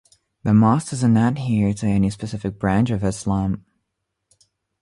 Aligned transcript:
The 0.41 0.51
mosque 0.55 0.89
does 0.89 1.03
not 1.03 1.33
adhere 1.33 1.75
to 1.75 1.85
any 1.85 2.09
specific 2.09 2.57
branch 2.57 2.89
of 2.89 3.03
Islam. 3.03 3.67